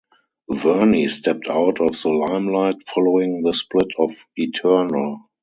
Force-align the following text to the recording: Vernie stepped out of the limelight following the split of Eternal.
Vernie 0.51 1.07
stepped 1.09 1.47
out 1.47 1.79
of 1.79 1.91
the 2.01 2.09
limelight 2.09 2.77
following 2.87 3.43
the 3.43 3.53
split 3.53 3.91
of 3.99 4.13
Eternal. 4.35 5.25